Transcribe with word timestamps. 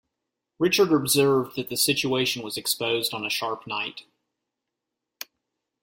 Richard 0.57 0.91
observed 0.91 1.55
that 1.55 1.69
the 1.69 1.77
situation 1.77 2.41
was 2.41 2.57
exposed 2.57 3.13
on 3.13 3.23
a 3.23 3.29
sharp 3.29 3.67
night. 3.67 4.01